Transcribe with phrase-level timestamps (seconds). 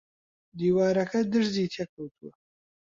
[0.59, 2.31] دیوارەکە درزی تێ کەوتووە